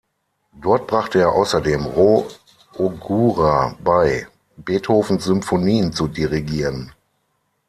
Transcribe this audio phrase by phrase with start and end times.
[0.59, 2.25] Dort brachte er außerdem Roh
[2.75, 4.27] Ogura bei,
[4.57, 6.91] Beethovens Symphonien zu dirigieren.